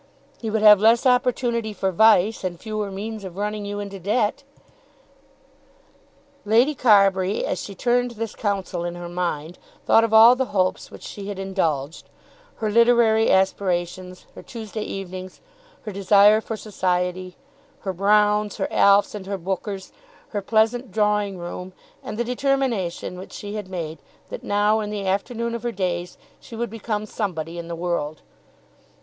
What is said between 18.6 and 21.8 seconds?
Alfs, and her Bookers, her pleasant drawing room,